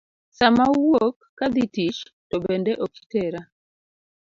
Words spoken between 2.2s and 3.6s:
to bende ok itera.